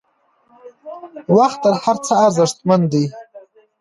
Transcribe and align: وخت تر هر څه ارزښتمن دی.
وخت 1.37 1.59
تر 1.63 1.73
هر 1.83 1.97
څه 2.05 2.13
ارزښتمن 2.25 2.81
دی. 2.93 3.05